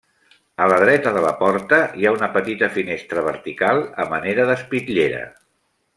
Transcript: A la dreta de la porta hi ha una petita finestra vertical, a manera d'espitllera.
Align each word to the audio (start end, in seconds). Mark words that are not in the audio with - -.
A 0.63 0.69
la 0.71 0.77
dreta 0.83 1.11
de 1.17 1.21
la 1.25 1.33
porta 1.41 1.77
hi 2.01 2.07
ha 2.09 2.13
una 2.15 2.31
petita 2.39 2.69
finestra 2.79 3.27
vertical, 3.31 3.85
a 4.05 4.11
manera 4.15 4.49
d'espitllera. 4.53 5.25